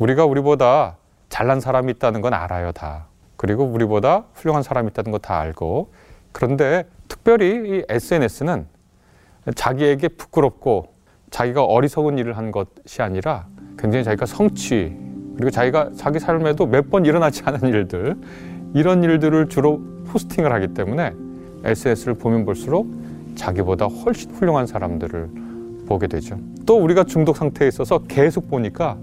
[0.00, 0.96] 우리가 우리보다
[1.28, 3.06] 잘난 사람이 있다는 건 알아요, 다.
[3.36, 5.92] 그리고 우리보다 훌륭한 사람이 있다는 거 다 알고.
[6.32, 8.66] 그런데 특별히 이 SNS는
[9.54, 10.88] 자기에게 부끄럽고
[11.30, 13.46] 자기가 어리석은 일을 한 것이 아니라
[13.78, 14.96] 굉장히 자기가 성취
[15.36, 18.16] 그리고 자기가 자기 삶에도 몇 번 일어나지 않은 일들
[18.74, 21.12] 이런 일들을 주로 포스팅을 하기 때문에
[21.64, 22.86] SNS를 보면 볼수록
[23.34, 25.30] 자기보다 훨씬 훌륭한 사람들을
[25.86, 26.38] 보게 되죠.
[26.66, 28.96] 또 우리가 중독 상태에 있어서 계속 보니까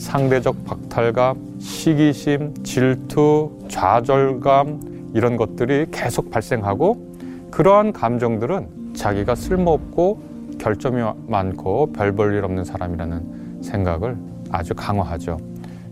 [0.00, 10.22] 상대적 박탈감, 시기심, 질투, 좌절감 이런 것들이 계속 발생하고 그러한 감정들은 자기가 쓸모없고
[10.58, 14.16] 결점이 많고 별 볼 일 없는 사람이라는 생각을
[14.50, 15.36] 아주 강화하죠.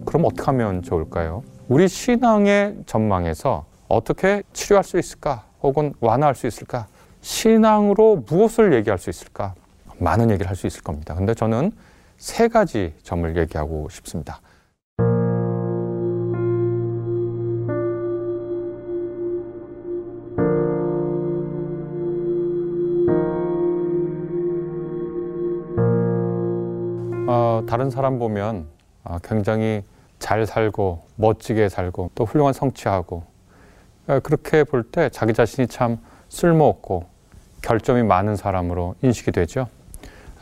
[0.06, 1.42] 그럼 어떻게 하면 좋을까요?
[1.68, 5.44] 우리 신앙의 전망에서 어떻게 치료할 수 있을까?
[5.62, 6.86] 혹은 완화할 수 있을까?
[7.20, 9.54] 신앙으로 무엇을 얘기할 수 있을까?
[9.98, 11.14] 많은 얘기를 할 수 있을 겁니다.
[11.14, 11.72] 근데 저는
[12.18, 14.40] 세 가지 점을 얘기하고 싶습니다.
[27.26, 28.66] 어, 다른 사람 보면
[29.04, 29.82] 어, 굉장히
[30.18, 33.24] 잘 살고 멋지게 살고 또 훌륭한 성취하고
[34.08, 37.06] 어, 그렇게 볼 때 자기 자신이 참 쓸모없고
[37.62, 39.68] 결점이 많은 사람으로 인식이 되죠.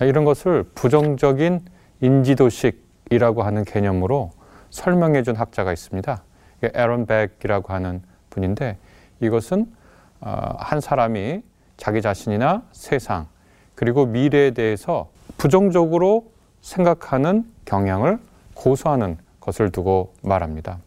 [0.01, 1.65] 이런 것을 부정적인
[2.01, 4.31] 인지도식이라고 하는 개념으로
[4.71, 6.23] 설명해 준 학자가 있습니다.
[6.63, 8.77] 에런 백이라고 하는 분인데
[9.21, 9.73] 이것은
[10.21, 11.43] 어, 한 사람이
[11.77, 13.27] 자기 자신이나 세상
[13.75, 16.31] 그리고 미래에 대해서 부정적으로
[16.61, 18.19] 생각하는 경향을
[18.55, 20.79] 고수하는 것을 두고 말합니다.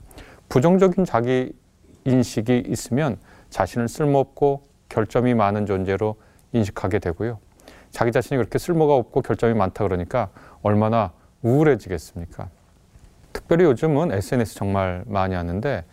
[0.49, 1.53] 부정적인 자기
[2.05, 3.17] 인식이 있으면
[3.49, 6.15] 자신을 쓸모없고 결점이 많은 존재로
[6.51, 7.39] 인식하게 되고요.
[7.91, 10.29] 자기 자신이 그렇게 쓸모가 없고 결점이 많다 그러니까
[10.61, 12.49] 얼마나 우울해지겠습니까?
[13.33, 15.85] 특별히 요즘은 SNS 정말 많이 하는데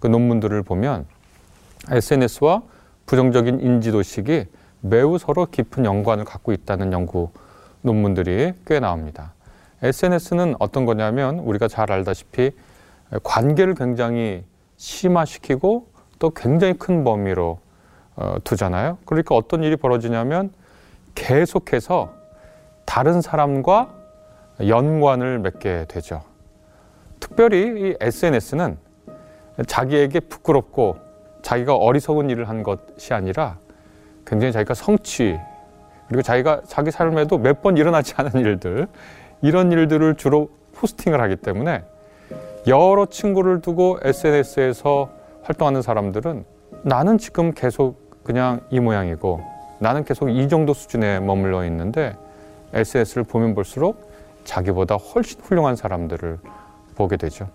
[0.00, 1.06] 그 논문들을 보면
[1.90, 2.62] SNS와
[3.06, 4.46] 부정적인 인지도식이
[4.80, 7.30] 매우 서로 깊은 연관을 갖고 있다는 연구
[7.82, 9.32] 논문들이 꽤 나옵니다.
[9.82, 12.52] SNS는 어떤 거냐면 우리가 잘 알다시피
[13.22, 14.44] 관계를 굉장히
[14.76, 17.58] 심화시키고 또 굉장히 큰 범위로
[18.16, 18.98] 어, 두잖아요.
[19.04, 20.52] 그러니까 어떤 일이 벌어지냐면
[21.14, 22.12] 계속해서
[22.84, 23.90] 다른 사람과
[24.66, 26.22] 연관을 맺게 되죠.
[27.20, 28.76] 특별히 이 SNS는
[29.66, 30.96] 자기에게 부끄럽고
[31.42, 33.58] 자기가 어리석은 일을 한 것이 아니라
[34.26, 35.38] 굉장히 자기가 성취
[36.08, 38.88] 그리고 자기가 자기 삶에도 몇 번 일어나지 않은 일들
[39.42, 41.82] 이런 일들을 주로 포스팅을 하기 때문에
[42.66, 45.10] 여러 친구를 두고 SNS에서
[45.42, 46.44] 활동하는 사람들은
[46.82, 49.40] 나는 지금 계속 그냥 이 모양이고
[49.84, 52.16] 나는 계속 이 정도 수준에 머물러 있는데
[52.72, 54.10] SNS를 보면 볼수록
[54.44, 56.38] 자기보다 훨씬 훌륭한 사람들을
[56.94, 57.50] 보게 되죠.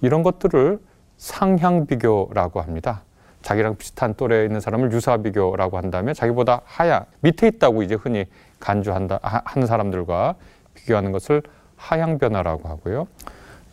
[0.00, 0.78] 이런 것들을
[1.16, 3.02] 상향 비교라고 합니다.
[3.42, 8.26] 자기랑 비슷한 또래에 있는 사람을 유사 비교라고 한다면 자기보다 하향 밑에 있다고 이제 흔히
[8.60, 10.36] 간주한다 하는 사람들과
[10.74, 11.42] 비교하는 것을
[11.74, 13.08] 하향 변화라고 하고요.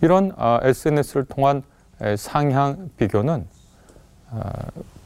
[0.02, 1.62] 이런 SNS를 아, 통한
[2.18, 3.46] 상향 비교는
[4.32, 4.52] 아,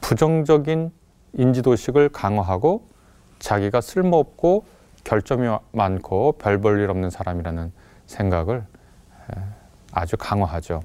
[0.00, 0.92] 부정적인
[1.36, 2.82] 인지도식을 강화하고
[3.38, 4.64] 자기가 쓸모없고
[5.04, 7.72] 결점이 많고 별 볼 일 없는 사람이라는
[8.06, 8.64] 생각을
[9.92, 10.82] 아주 강화하죠.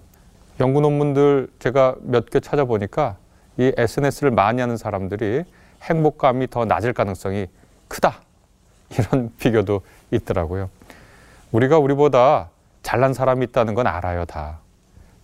[0.60, 3.18] 연구 논문들 제가 몇 개 찾아보니까
[3.58, 5.44] 이 SNS를 많이 하는 사람들이
[5.84, 7.48] 행복감이 더 낮을 가능성이
[7.88, 8.22] 크다.
[8.92, 9.82] 이런 비교도
[10.12, 10.70] 있더라고요.
[11.52, 12.50] 우리가 우리보다
[12.84, 14.60] 잘난 사람이 있다는 건 알아요, 다.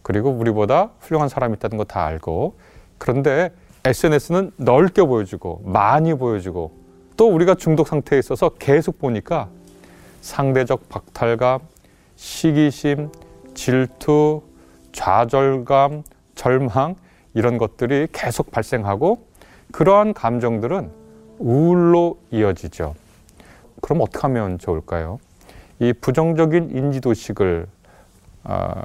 [0.02, 2.58] 그리고 우리보다 훌륭한 사람이 있다는 거 다 알고.
[2.98, 3.52] 그런데
[3.88, 6.72] SNS는 넓게 보여주고, 많이 보여주고,
[7.16, 9.48] 또 우리가 중독 상태에 있어서 계속 보니까
[10.20, 11.60] 상대적 박탈감,
[12.18, 13.12] 시기심,
[13.54, 14.42] 질투,
[14.92, 16.04] 좌절감,
[16.36, 16.96] 절망,
[17.34, 19.26] 이런 것들이 계속 발생하고,
[19.72, 20.92] 그러한 감정들은
[21.40, 22.94] 우울로 이어지죠.
[23.82, 25.20] 그럼 어떻게 하면 좋을까요?
[25.80, 27.68] 이 부정적인 인지도식을
[28.44, 28.84] 어,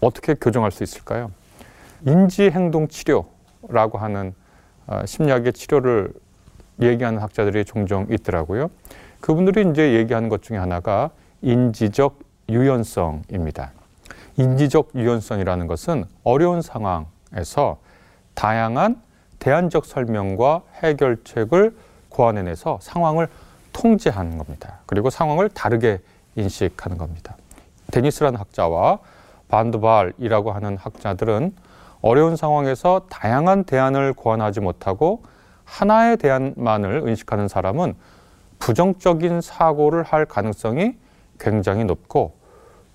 [0.00, 1.30] 어떻게 교정할 수 있을까요?
[2.04, 3.35] 인지행동 치료
[3.68, 4.34] 라고 하는
[4.86, 6.12] 어, 심리학의 치료를
[6.80, 8.70] 얘기하는 학자들이 종종 있더라고요.
[9.20, 11.10] 그분들이 이제 얘기하는 것 중에 하나가
[11.42, 13.72] 인지적 유연성입니다.
[14.36, 17.78] 인지적 유연성이라는 것은 어려운 상황에서
[18.34, 19.00] 다양한
[19.38, 21.74] 대안적 설명과 해결책을
[22.08, 23.28] 고안해내서 상황을
[23.72, 24.80] 통제하는 겁니다.
[24.86, 26.00] 그리고 상황을 다르게
[26.36, 27.36] 인식하는 겁니다.
[27.92, 28.98] 데니스라는 학자와
[29.48, 31.54] 반드발이라고 하는 학자들은
[32.00, 35.22] 어려운 상황에서 다양한 대안을 고안하지 못하고
[35.64, 37.94] 하나의 대안만을 의식하는 사람은
[38.58, 40.96] 부정적인 사고를 할 가능성이
[41.38, 42.34] 굉장히 높고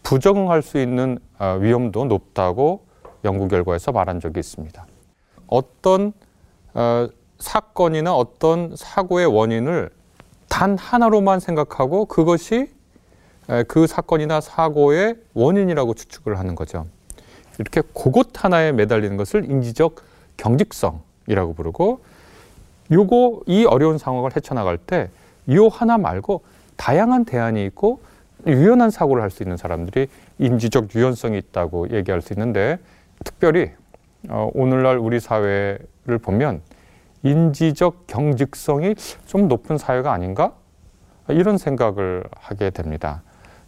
[0.04, 2.86] 부정할 수 있는 어, 위험도 높다고
[3.24, 4.86] 연구 결과에서 말한 적이 있습니다.
[5.48, 6.14] 어떤
[6.74, 7.08] 어,
[7.40, 9.90] 사건이나 어떤 사고의 원인을
[10.48, 12.70] 단 하나로만 생각하고 그것이
[13.68, 16.86] 그 사건이나 사고의 원인이라고 추측을 하는 거죠.
[17.62, 19.96] 이렇게 그것 하나에 매달리는 것을 인지적
[20.38, 22.02] 경직성이라고 부르고
[22.92, 25.10] 요거 이 어려운 상황을 헤쳐나갈 때
[25.50, 26.44] 요 하나 말고
[26.78, 28.02] 다양한 대안이 있고
[28.48, 30.08] 유연한 사고를 할 수 있는 사람들이
[30.40, 32.80] 인지적 유연성이 있다고 얘기할 수 있는데
[33.24, 33.72] 특별히
[34.30, 36.62] 어, 오늘날 우리 사회를 보면
[37.24, 40.54] 인지적 경직성이 좀 높은 사회가 아닌가
[41.30, 43.22] 이런 생각을 하게 됩니다.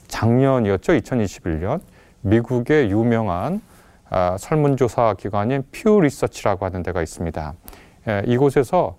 [0.07, 1.81] 작년이었죠, 2021년
[2.22, 3.73] 미국의 유명한 아,
[4.38, 7.54] 설문조사 기관인 퓨 리서치라고 하는 데가 있습니다.
[8.07, 8.98] 예, 이곳에서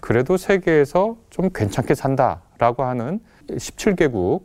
[0.00, 4.42] 그래도 세계에서 좀 괜찮게 산다라고 하는 17개국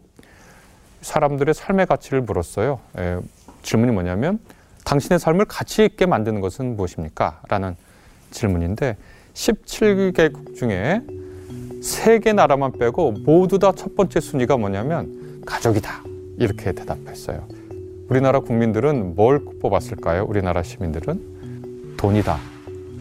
[1.02, 2.80] 사람들의 삶의 가치를 물었어요.
[2.98, 3.20] 예,
[3.64, 4.40] 질문이 뭐냐면
[4.86, 7.42] 당신의 삶을 가치 있게 만드는 것은 무엇입니까?
[7.48, 7.76] 라는
[8.32, 8.98] 질문인데
[9.34, 11.02] 17개국 중에
[11.82, 16.04] 세 개 나라만 빼고 모두 다 첫 번째 순위가 뭐냐면 가족이다.
[16.38, 17.48] 이렇게 대답했어요.
[18.10, 20.26] 우리나라 국민들은 뭘 뽑았을까요?
[20.30, 22.38] 우리나라 시민들은 돈이다.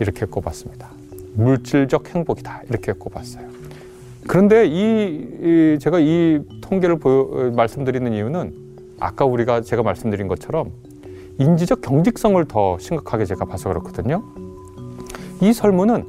[0.01, 0.91] 이렇게 꼽았습니다.
[1.35, 2.63] 물질적 행복이다.
[2.71, 3.47] 이렇게 꼽았어요.
[4.27, 8.55] 그런데 이, 이 제가 이 통계를 보여, 말씀드리는 이유는
[8.99, 10.71] 아까 우리가 제가 말씀드린 것처럼
[11.39, 14.23] 인지적 경직성을 더 심각하게 제가 봐서 그렇거든요.
[15.43, 16.07] 이 설문은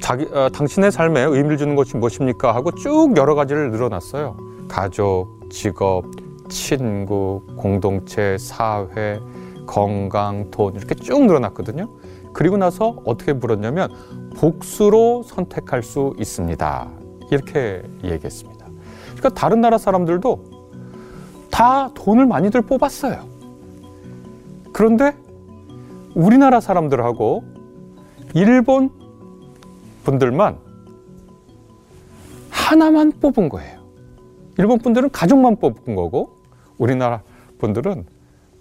[0.00, 4.36] 자기 어, 당신의 삶에 의미를 주는 것이 무엇입니까 하고 쭉 여러 가지를 늘어놨어요.
[4.68, 6.04] 가족, 직업,
[6.52, 9.18] 친구, 공동체, 사회,
[9.66, 11.88] 건강, 돈 이렇게 쭉 늘어났거든요.
[12.34, 13.90] 그리고 나서 어떻게 물었냐면
[14.36, 16.90] 복수로 선택할 수 있습니다.
[17.30, 18.66] 이렇게 얘기했습니다.
[19.16, 20.44] 그러니까 다른 나라 사람들도
[21.50, 23.24] 다 돈을 많이들 뽑았어요.
[24.72, 25.16] 그런데
[26.14, 27.44] 우리나라 사람들하고
[28.34, 28.90] 일본
[30.04, 30.58] 분들만
[32.50, 33.80] 하나만 뽑은 거예요.
[34.58, 36.41] 일본 분들은 가족만 뽑은 거고
[36.78, 37.22] 우리나라
[37.58, 38.06] 분들은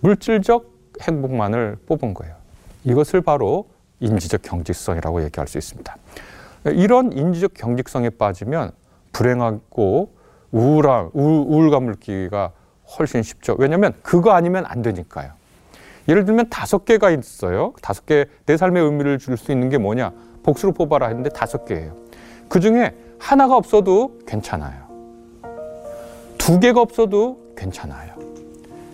[0.02, 0.72] 물질적
[1.02, 2.36] 행복만을 뽑은 거예요.
[2.84, 3.66] 이것을 바로
[4.00, 5.96] 인지적 경직성이라고 얘기할 수 있습니다.
[6.66, 8.72] 이런 인지적 경직성에 빠지면
[9.14, 10.12] 불행하고
[10.52, 12.52] 우울한 우울감을 느끼기가
[12.98, 13.56] 훨씬 쉽죠.
[13.58, 15.32] 왜냐하면 그거 아니면 안 되니까요.
[16.08, 17.74] 예를 들면 다섯 개가 있어요.
[17.82, 20.12] 다섯 개 내 삶의 의미를 줄 수 있는 게 뭐냐?
[20.44, 21.96] 복수로 뽑아라 했는데 다섯 개예요.
[22.50, 24.82] 그 중에 하나가 없어도 괜찮아요.
[26.38, 28.14] 두 개가 없어도 괜찮아요.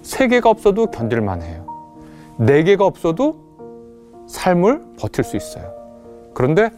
[0.03, 1.65] 세 개가 없어도 견딜만 해요.
[2.37, 3.37] 네 개가 없어도
[4.27, 5.71] 삶을 버틸 수 있어요.
[6.33, 6.69] 그런데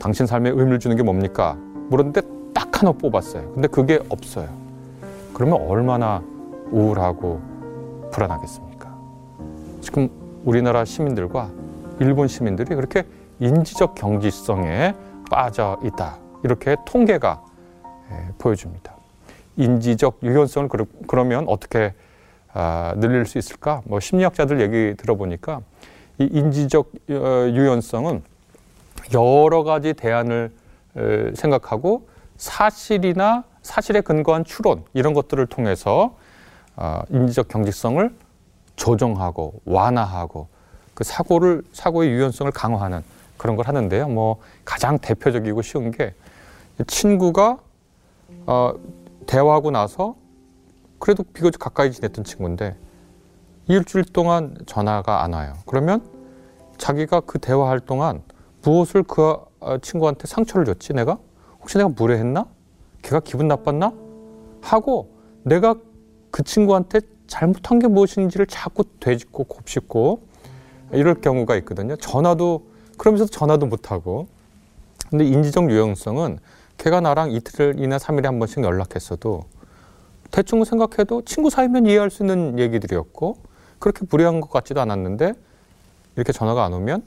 [0.00, 1.56] 당신 삶에 의미를 주는 게 뭡니까?
[1.90, 3.52] 물었는데 딱 하나 뽑았어요.
[3.52, 4.48] 근데 그게 없어요.
[5.32, 6.22] 그러면 얼마나
[6.70, 7.40] 우울하고
[8.10, 8.94] 불안하겠습니까?
[9.80, 10.08] 지금
[10.44, 11.50] 우리나라 시민들과
[12.00, 13.04] 일본 시민들이 그렇게
[13.38, 14.94] 인지적 경지성에
[15.30, 16.18] 빠져 있다.
[16.42, 17.42] 이렇게 통계가
[18.10, 18.97] 예, 보여줍니다.
[19.58, 20.68] 인지적 유연성을
[21.06, 21.92] 그러 면 어떻게
[22.54, 23.82] 아, 늘릴 수 있을까?
[23.84, 25.60] 뭐 심리학자들 얘기 들어보니까
[26.18, 28.22] 이 인지적 어, 유연성은
[29.12, 30.50] 여러 가지 대안을
[31.34, 36.16] 생각하고 사실이나 사실에 근거한 추론 이런 것들을 통해서
[36.76, 38.14] 아, 인지적 경직성을
[38.76, 40.48] 조정하고 완화하고
[40.94, 43.02] 그 사고를 사고의 유연성을 강화하는
[43.36, 44.08] 그런 걸 하는데요.
[44.08, 46.14] 뭐 가장 대표적이고 쉬운 게
[46.86, 47.58] 친구가
[48.46, 48.72] 어,
[49.28, 50.16] 대화하고 나서
[50.98, 52.76] 그래도 비교적 가까이 지냈던 친구인데
[53.68, 55.52] 일주일 동안 전화가 안 와요.
[55.66, 56.02] 그러면
[56.78, 58.22] 자기가 그 대화할 동안
[58.62, 61.18] 무엇을 그 어, 친구한테 상처를 줬지 내가?
[61.60, 62.46] 혹시 내가 무례했나?
[63.02, 63.92] 걔가 기분 나빴나?
[64.62, 65.10] 하고
[65.42, 65.76] 내가
[66.30, 70.22] 그 친구한테 잘못한 게 무엇인지를 자꾸 되짚고 곱씹고
[70.92, 71.96] 이럴 경우가 있거든요.
[71.96, 72.66] 전화도
[72.96, 74.26] 그러면서 전화도 못하고
[75.10, 76.38] 근데 인지적 유형성은
[76.78, 79.44] 걔가 나랑 이틀이나 삼일에 한 번씩 연락했어도
[80.30, 83.36] 대충 생각해도 친구 사이면 이해할 수 있는 얘기들이었고
[83.78, 85.34] 그렇게 무례한 것 같지도 않았는데
[86.16, 87.02] 이렇게 전화가 안 오면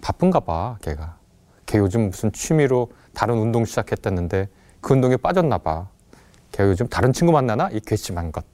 [0.00, 1.16] 바쁜가 봐 걔가
[1.66, 4.48] 걔 요즘 무슨 취미로 다른 운동 시작했다는데
[4.80, 5.88] 그 운동에 빠졌나 봐걔
[6.60, 8.44] 요즘 다른 친구 만나나 이 괘씸한 것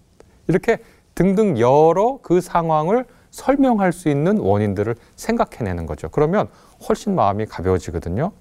[0.48, 0.78] 이렇게
[1.14, 6.08] 등등 여러 그 상황을 설명할 수 있는 원인들을 생각해내는 거죠.
[6.08, 6.48] 그러면
[6.88, 8.32] 훨씬 마음이 가벼워지거든요.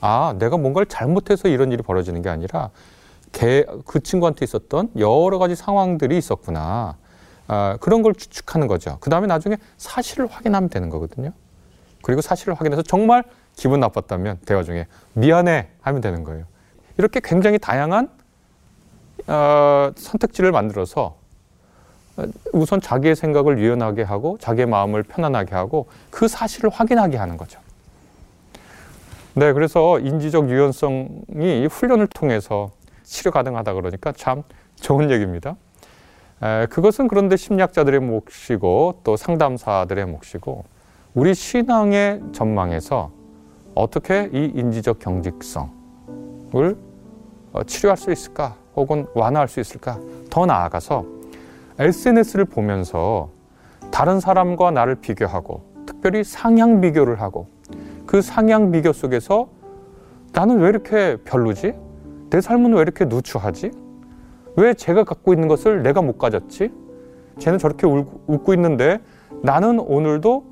[0.00, 2.70] 아, 내가 뭔가를 잘못해서 이런 일이 벌어지는 게 아니라
[3.32, 6.96] 걔, 그 친구한테 있었던 여러 가지 상황들이 있었구나.
[7.46, 8.98] 아, 그런 걸 추측하는 거죠.
[9.00, 11.32] 그 다음에 나중에 사실을 확인하면 되는 거거든요.
[12.02, 16.44] 그리고 사실을 확인해서 정말 기분 나빴다면 대화 중에 미안해 하면 되는 거예요.
[16.96, 18.08] 이렇게 굉장히 다양한
[19.26, 21.16] 어, 선택지를 만들어서
[22.52, 27.60] 우선 자기의 생각을 유연하게 하고 자기의 마음을 편안하게 하고 그 사실을 확인하게 하는 거죠.
[29.34, 32.70] 네, 그래서 인지적 유연성이 훈련을 통해서
[33.04, 34.42] 치료 가능하다 그러니까 참
[34.74, 35.54] 좋은 얘기입니다.
[36.42, 40.64] 에, 그것은 그런데 심리학자들의 몫이고 또 상담사들의 몫이고
[41.14, 43.12] 우리 신앙의 전망에서
[43.76, 45.70] 어떻게 이 인지적 경직성을
[47.52, 51.04] 어, 치료할 수 있을까 혹은 완화할 수 있을까 더 나아가서
[51.78, 53.30] SNS를 보면서
[53.92, 57.46] 다른 사람과 나를 비교하고 특별히 상향 비교를 하고
[58.10, 59.48] 그 상향 비교 속에서
[60.32, 61.74] 나는 왜 이렇게 별로지?
[62.30, 63.70] 내 삶은 왜 이렇게 누추하지?
[64.56, 66.72] 왜 제가 갖고 있는 것을 내가 못 가졌지?
[67.38, 68.98] 쟤는 저렇게 웃고 있는데
[69.44, 70.44] 나는 오늘도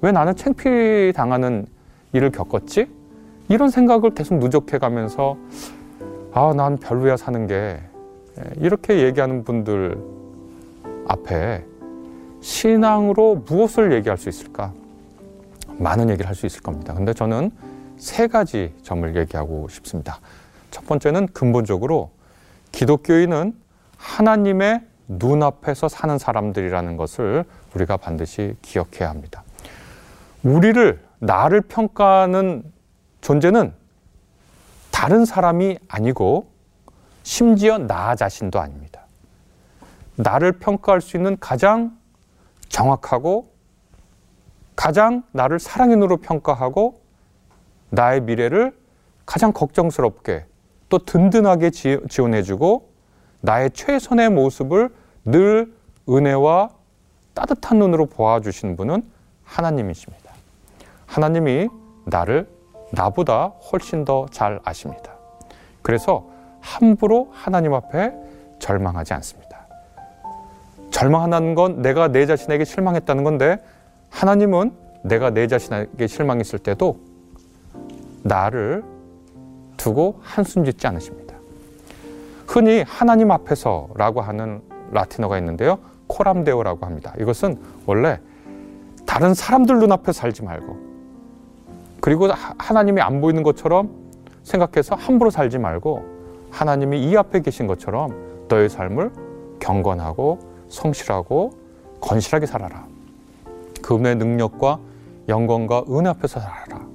[0.00, 1.66] 왜 나는 창피 당하는
[2.12, 2.90] 일을 겪었지?
[3.48, 5.36] 이런 생각을 계속 누적해 가면서
[6.32, 7.78] 아, 난 별로야 사는 게
[8.56, 9.96] 이렇게 얘기하는 분들
[11.06, 11.64] 앞에
[12.40, 14.72] 신앙으로 무엇을 얘기할 수 있을까?
[15.78, 16.94] 많은 얘기를 할 수 있을 겁니다.
[16.94, 17.50] 근데 저는
[17.96, 20.20] 세 가지 점을 얘기하고 싶습니다.
[20.70, 22.10] 첫 번째는 근본적으로
[22.72, 23.54] 기독교인은
[23.96, 29.44] 하나님의 눈앞에서 사는 사람들이라는 것을 우리가 반드시 기억해야 합니다.
[30.42, 32.64] 우리를, 나를 평가하는
[33.20, 33.72] 존재는
[34.90, 36.50] 다른 사람이 아니고
[37.22, 39.06] 심지어 나 자신도 아닙니다.
[40.16, 41.96] 나를 평가할 수 있는 가장
[42.68, 43.50] 정확하고
[44.76, 47.00] 가장 나를 사랑의 눈으로 평가하고
[47.90, 48.76] 나의 미래를
[49.24, 50.44] 가장 걱정스럽게
[50.88, 52.88] 또 든든하게 지원해주고
[53.40, 55.74] 나의 최선의 모습을 늘
[56.08, 56.70] 은혜와
[57.34, 59.02] 따뜻한 눈으로 보아주시는 분은
[59.44, 60.32] 하나님이십니다.
[61.06, 61.68] 하나님이
[62.04, 62.48] 나를
[62.92, 65.12] 나보다 훨씬 더 잘 아십니다.
[65.82, 66.28] 그래서
[66.60, 68.12] 함부로 하나님 앞에
[68.58, 69.66] 절망하지 않습니다.
[70.90, 73.58] 절망한다는 건 내가 내 자신에게 실망했다는 건데
[74.10, 74.72] 하나님은
[75.02, 76.98] 내가 내 자신에게 실망했을 때도
[78.22, 78.82] 나를
[79.76, 81.36] 두고 한숨 짓지 않으십니다.
[82.46, 85.78] 흔히 하나님 앞에서라고 하는 라틴어가 있는데요.
[86.06, 87.12] 코람데오라고 합니다.
[87.20, 88.20] 이것은 원래
[89.04, 90.76] 다른 사람들 눈앞에 살지 말고
[92.00, 93.90] 그리고 하나님이 안 보이는 것처럼
[94.42, 96.04] 생각해서 함부로 살지 말고
[96.50, 99.10] 하나님이 이 앞에 계신 것처럼 너의 삶을
[99.58, 101.52] 경건하고 성실하고
[102.00, 102.86] 건실하게 살아라.
[103.82, 104.78] 그분의 능력과
[105.28, 106.86] 영광과 은혜 앞에서 살아라.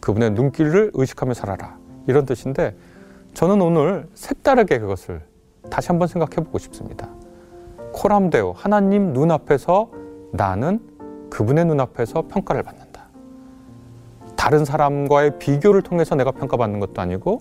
[0.00, 1.76] 그분의 눈길을 의식하며 살아라.
[2.06, 2.76] 이런 뜻인데
[3.34, 5.22] 저는 오늘 색다르게 그것을
[5.70, 7.08] 다시 한번 생각해 보고 싶습니다.
[7.92, 9.90] 코람데오 하나님 눈앞에서
[10.32, 10.80] 나는
[11.30, 13.08] 그분의 눈앞에서 평가를 받는다.
[14.36, 17.40] 다른 사람과의 비교를 통해서 내가 평가받는 것도 아니고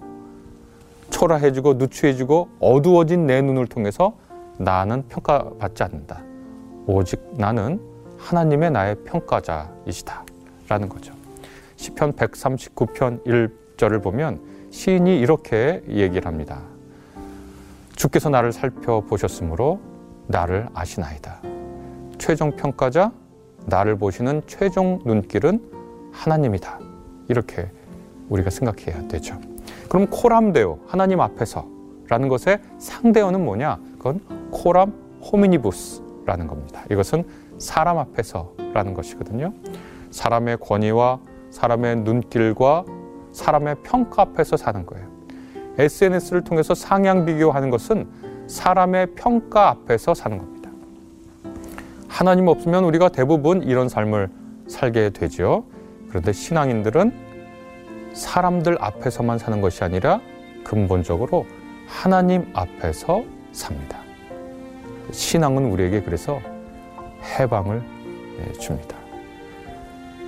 [1.10, 4.14] 초라해지고 누추해지고 어두워진 내 눈을 통해서
[4.58, 6.22] 나는 평가받지 않는다.
[6.86, 7.80] 오직 나는
[8.20, 10.24] 하나님의 나의 평가자이시다.
[10.68, 11.14] 라는 거죠.
[11.78, 13.26] 시편 139편
[13.78, 16.62] 1절을 보면 시인이 이렇게 얘기를 합니다.
[17.96, 19.80] 주께서 나를 살펴보셨으므로
[20.28, 21.42] 나를 아시나이다.
[22.18, 23.12] 최종 평가자,
[23.66, 26.80] 나를 보시는 최종 눈길은 하나님이다.
[27.30, 27.72] 이렇게
[28.30, 29.40] 우리가 생각해야 되죠.
[29.88, 31.68] 그럼 코람데오, 하나님 앞에서
[32.08, 33.80] 라는 것의 상대어는 뭐냐?
[33.98, 34.22] 그건
[34.52, 36.84] 코람 호미니부스라는 겁니다.
[36.92, 37.24] 이것은
[37.60, 39.54] 사람 앞에서라는 것이거든요.
[40.12, 41.20] 사람의 권위와
[41.52, 42.86] 사람의 눈길과
[43.32, 45.08] 사람의 평가 앞에서 사는 거예요.
[45.78, 48.08] SNS를 통해서 상향 비교하는 것은
[48.48, 50.70] 사람의 평가 앞에서 사는 겁니다.
[52.08, 54.30] 하나님 없으면 우리가 대부분 이런 삶을
[54.68, 55.66] 살게 되죠.
[56.10, 57.30] 그런데 신앙인들은
[58.14, 60.20] 사람들 앞에서만 사는 것이 아니라
[60.64, 61.46] 근본적으로
[61.88, 64.00] 하나님 앞에서 삽니다.
[65.12, 66.42] 신앙은 우리에게 그래서
[67.22, 67.82] 해방을
[68.40, 68.98] 예, 줍니다.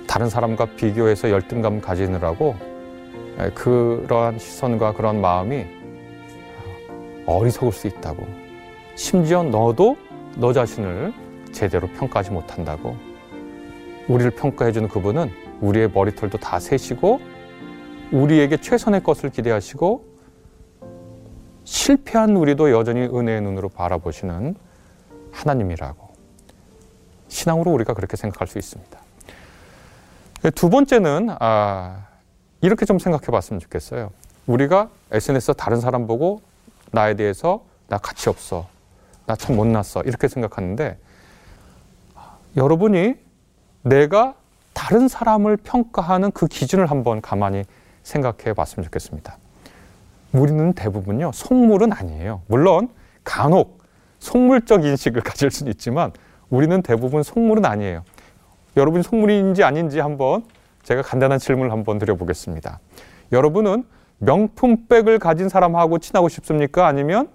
[0.06, 2.54] 다른 사람과 비교해서 열등감 가지느라고
[3.40, 5.64] 예, 그러한 시선과 그런 마음이
[7.26, 8.26] 어리석을 수 있다고.
[8.94, 9.96] 심지어 너도
[10.36, 11.12] 너 자신을
[11.52, 12.96] 제대로 평가하지 못한다고.
[14.08, 15.30] 우리를 평가해주는 그분은
[15.60, 17.20] 우리의 머리털도 다 세시고
[18.10, 20.12] 우리에게 최선의 것을 기대하시고
[21.64, 24.54] 실패한 우리도 여전히 은혜의 눈으로 바라보시는
[25.30, 26.01] 하나님이라고.
[27.32, 28.98] 신앙으로 우리가 그렇게 생각할 수 있습니다.
[30.54, 32.06] 두 번째는 아,
[32.60, 34.10] 이렇게 좀 생각해 봤으면 좋겠어요.
[34.46, 36.42] 우리가 SNS 다른 사람 보고
[36.90, 38.68] 나에 대해서 나 가치 없어.
[39.26, 40.02] 나 참 못났어.
[40.02, 40.98] 이렇게 생각하는데
[42.56, 43.14] 여러분이
[43.82, 44.34] 내가
[44.74, 47.64] 다른 사람을 평가하는 그 기준을 한번 가만히
[48.02, 49.38] 생각해 봤으면 좋겠습니다.
[50.32, 52.42] 우리는 대부분요, 속물은 아니에요.
[52.46, 52.88] 물론
[53.24, 53.82] 간혹
[54.18, 56.12] 속물적 인식을 가질 수는 있지만
[56.52, 58.04] 우리는 대부분 속물은 아니에요.
[58.76, 60.44] 여러분이 속물인지 아닌지 한번
[60.82, 62.78] 제가 간단한 질문을 한번 드려보겠습니다.
[63.32, 63.86] 여러분은
[64.18, 66.86] 명품백을 가진 사람하고 친하고 싶습니까?
[66.86, 67.30] 아니면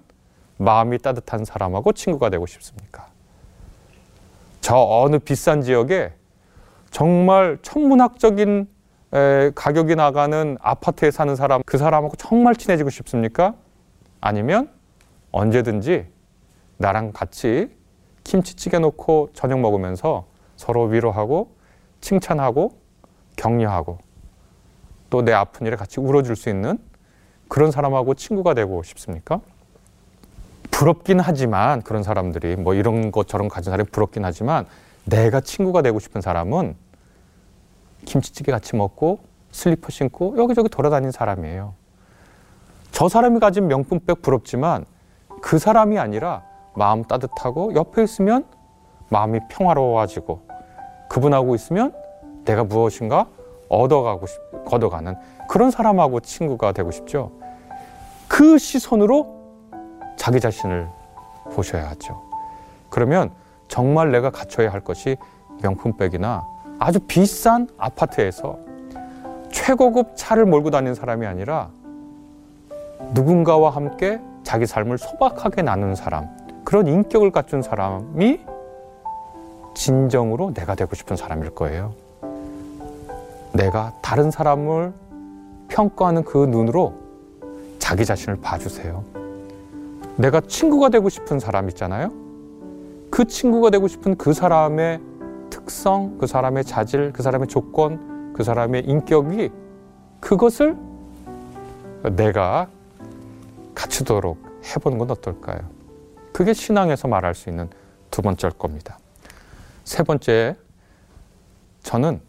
[0.58, 3.08] 마음이 따뜻한 사람하고 친구가 되고 싶습니까?
[4.62, 6.14] 저 어느 비싼 지역에
[6.92, 8.68] 정말 천문학적인
[9.56, 13.56] 가격이 나가는 아파트에 사는 사람, 그 사람하고 정말 친해지고 싶습니까?
[14.22, 14.70] 아니면
[15.32, 16.06] 언제든지
[16.78, 17.76] 나랑 같이
[18.28, 20.26] 김치찌개 놓고 저녁 먹으면서
[20.58, 21.56] 서로 위로하고
[22.02, 22.74] 칭찬하고
[23.38, 24.00] 격려하고
[25.10, 26.78] 또 내 아픈 일에 같이 울어줄 수 있는
[27.48, 29.40] 그런 사람하고 친구가 되고 싶습니까?
[30.72, 34.66] 부럽긴 하지만 그런 사람들이 뭐 이런 것 저런 가진 사람이 부럽긴 하지만
[35.06, 36.76] 내가 친구가 되고 싶은 사람은
[38.04, 39.20] 김치찌개 같이 먹고
[39.54, 41.76] 슬리퍼 신고 여기저기 돌아다니는 사람이에요.
[42.92, 44.84] 저 사람이 가진 명품백 부럽지만
[45.42, 46.44] 그 사람이 아니라
[46.78, 48.46] 마음 따뜻하고 옆에 있으면
[49.10, 50.42] 마음이 평화로워지고
[51.10, 51.92] 그분하고 있으면
[52.46, 53.26] 내가 무엇인가
[53.68, 55.16] 얻어가고 싶, 걷어가는
[55.50, 57.32] 그런 사람하고 친구가 되고 싶죠.
[58.28, 59.28] 그 시선으로
[60.18, 60.88] 자기 자신을
[61.52, 62.22] 보셔야 하죠.
[62.90, 63.32] 그러면
[63.68, 65.18] 정말 내가 갖춰야 할 것이
[65.64, 66.46] 명품백이나
[66.78, 68.60] 아주 비싼 아파트에서
[69.52, 71.70] 최고급 차를 몰고 다니는 사람이 아니라
[73.14, 76.37] 누군가와 함께 자기 삶을 소박하게 나누는 사람,
[76.68, 78.42] 그런 인격을 갖춘 사람이
[79.74, 81.94] 진정으로 내가 되고 싶은 사람일 거예요.
[83.54, 84.92] 내가 다른 사람을
[85.70, 86.94] 평가하는 그 눈으로
[87.80, 89.02] 자기 자신을 봐주세요.
[90.18, 92.12] 내가 친구가 되고 싶은 사람 있잖아요.
[93.10, 95.00] 그 친구가 되고 싶은 그 사람의
[95.50, 99.52] 특성, 그 사람의 자질, 그 사람의 조건, 그 사람의 인격이
[100.20, 100.76] 그것을
[102.18, 102.68] 내가
[103.74, 104.38] 갖추도록
[104.76, 105.78] 해보는 건 어떨까요?
[106.38, 107.68] 그게 신앙에서 말할 수 있는
[108.12, 109.00] 두 번째일 겁니다.
[109.84, 110.56] 세 번째,
[111.82, 112.22] 저는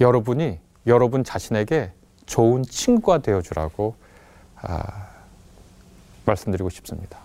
[0.00, 1.90] 여러분이 여러분 자신에게
[2.26, 3.96] 좋은 친구가 되어주라고
[4.54, 5.08] 아,
[6.26, 7.18] 말씀드리고 싶습니다.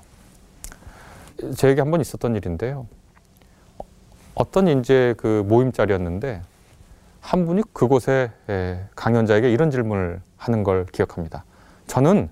[1.57, 2.87] 제에게 한 번 있었던 일인데요.
[4.33, 6.41] 어떤 이제 그 모임 자리였는데
[7.21, 8.31] 한 분이 그곳에
[8.95, 11.45] 강연자에게 이런 질문을 하는 걸 기억합니다.
[11.85, 12.31] 저는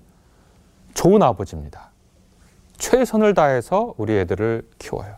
[0.96, 1.91] 좋은 아버지입니다.
[2.82, 5.16] 최선을 다해서 우리 애들을 키워요.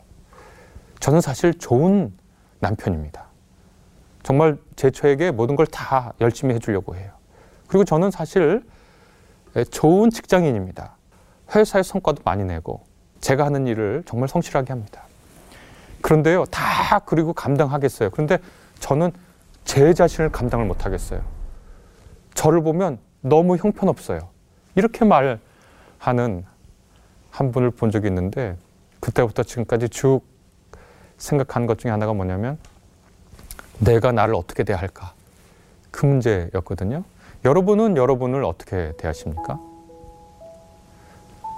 [0.99, 2.11] 저는 사실 좋은
[2.59, 3.23] 남편입니다.
[4.21, 7.11] 정말 제 처에게 모든 걸 다 열심히 해주려고 해요.
[7.67, 8.61] 그리고 저는 사실
[9.71, 10.97] 좋은 직장인입니다.
[11.55, 12.83] 회사의 성과도 많이 내고
[13.21, 15.03] 제가 하는 일을 정말 성실하게 합니다.
[16.01, 18.09] 그런데요, 다 그리고 감당하겠어요.
[18.09, 18.39] 그런데
[18.79, 19.13] 저는
[19.63, 21.21] 제 자신을 감당을 못 하겠어요.
[22.33, 24.19] 저를 보면 너무 형편없어요.
[24.75, 26.45] 이렇게 말하는
[27.33, 28.55] 한 분을 본 적이 있는데
[28.99, 30.21] 그때부터 지금까지 쭉
[31.17, 32.59] 생각한 것 중에 하나가 뭐냐면
[33.79, 35.13] 내가 나를 어떻게 대할까?
[35.89, 37.03] 그 문제였거든요.
[37.43, 39.59] 여러분은 여러분을 어떻게 대하십니까?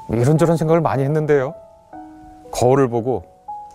[0.09, 1.53] 이런저런 생각을 많이 했는데요.
[2.51, 3.25] 거울을 보고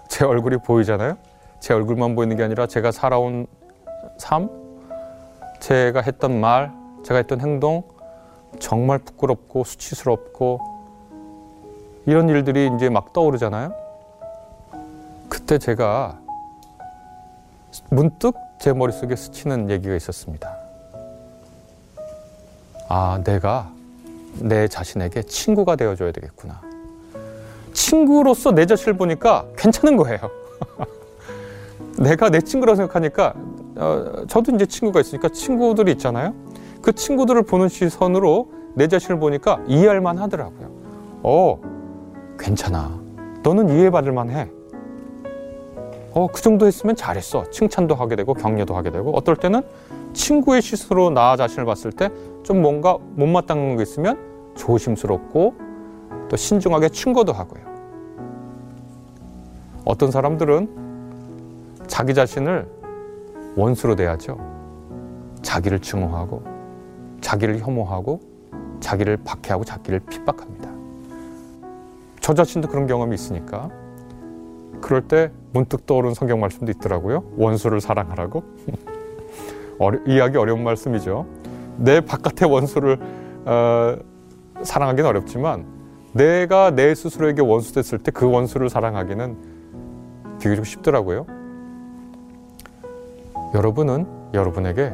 [0.08, 1.18] 제 얼굴이 보이잖아요.
[1.60, 3.46] 제 얼굴만 보이는 게 아니라 제가 살아온
[4.16, 4.48] 삶,
[5.60, 6.72] 제가 했던 말,
[7.04, 7.82] 제가 했던 행동,
[8.58, 10.69] 정말 부끄럽고 수치스럽고
[12.06, 13.72] 이런 일들이 이제 막 떠오르잖아요.
[15.28, 16.18] 그때 제가
[17.90, 20.56] 문득 제 머릿속에 스치는 얘기가 있었습니다.
[22.88, 23.70] 아, 내가
[24.38, 26.60] 내 자신에게 친구가 되어줘야 되겠구나.
[27.72, 30.18] 친구로서 내 자신을 보니까 괜찮은 거예요.
[31.98, 33.34] 내가 내 친구라고 생각하니까,
[33.76, 36.34] 어, 저도 이제 친구가 있으니까 친구들이 있잖아요.
[36.82, 40.70] 그 친구들을 보는 시선으로 내 자신을 보니까 이해할 만 하더라고요.
[41.22, 41.60] 어,
[42.40, 42.98] 괜찮아.
[43.42, 44.48] 너는 이해받을 만 해.
[46.12, 47.48] 어, 그 정도 했으면 잘했어.
[47.50, 49.62] 칭찬도 하게 되고 격려도 하게 되고 어떨 때는
[50.12, 52.08] 친구의 시선으로 나 자신을 봤을 때
[52.42, 54.18] 좀 뭔가 못마땅한 게 있으면
[54.56, 55.54] 조심스럽고
[56.28, 57.62] 또 신중하게 충고도 하고요.
[59.84, 60.68] 어떤 사람들은
[61.86, 62.66] 자기 자신을
[63.56, 64.38] 원수로 대하죠.
[65.42, 66.42] 자기를 증오하고
[67.20, 68.20] 자기를 혐오하고
[68.80, 70.69] 자기를 박해하고 자기를 핍박합니다.
[72.30, 73.70] 저 자신도 그런 경험이 있으니까
[74.80, 77.24] 그럴 때 문득 떠오른 성경 말씀도 있더라고요.
[77.36, 78.44] 원수를 사랑하라고.
[79.80, 81.26] 어려, 이해하기 어려운 말씀이죠.
[81.78, 83.00] 내 바깥의 원수를
[83.46, 83.96] 어,
[84.62, 85.66] 사랑하기는 어렵지만
[86.12, 91.26] 내가 내 스스로에게 원수 됐을 때 그 원수를 사랑하기는 비교적 쉽더라고요.
[93.56, 94.92] 여러분은 여러분에게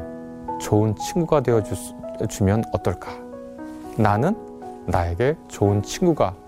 [0.58, 1.62] 좋은 친구가 되어
[2.30, 3.10] 주면 어떨까?
[3.98, 4.34] 나는
[4.86, 6.45] 나에게 좋은 친구가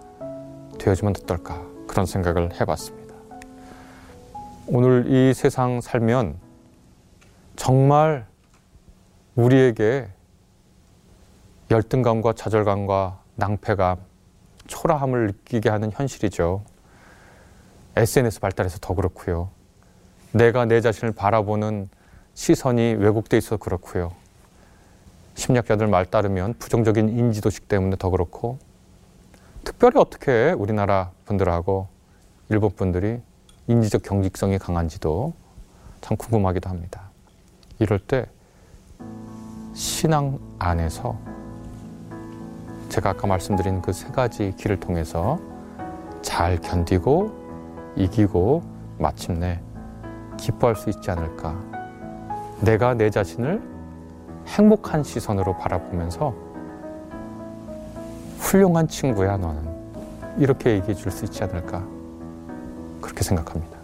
[0.79, 3.15] 되어주면 어떨까 그런 생각을 해봤습니다.
[4.67, 6.37] 오늘 이 세상 살면
[7.57, 8.27] 정말
[9.35, 10.09] 우리에게
[11.71, 13.99] 열등감과 좌절감과 낭패감,
[14.67, 16.63] 초라함을 느끼게 하는 현실이죠.
[17.97, 19.51] SNS 발달해서 더 그렇고요.
[20.33, 21.89] 내가 내 자신을 바라보는
[22.35, 24.13] 시선이 왜곡돼 있어 그렇고요.
[25.35, 28.59] 심리학자들 말 따르면 부정적인 인지도식 때문에 더 그렇고
[29.69, 31.89] 특별히 어떻게 우리나라 분들하고
[32.49, 33.21] 일본 분들이
[33.67, 35.35] 인지적 경직성이 강한지도
[36.01, 37.11] 참 궁금하기도 합니다.
[37.79, 38.25] 이럴 때
[39.75, 41.19] 신앙 안에서
[42.89, 45.39] 제가 아까 말씀드린 그 세 가지 길을 통해서
[46.23, 48.63] 잘 견디고 이기고
[48.99, 49.61] 마침내
[50.39, 51.55] 기뻐할 수 있지 않을까.
[52.63, 53.61] 내가 내 자신을
[54.47, 56.35] 행복한 시선으로 바라보면서
[58.49, 59.61] 훌륭한 친구야 너는
[60.39, 61.85] 이렇게 얘기해 줄 수 있지 않을까
[63.03, 63.78] 그렇게 생각합니다.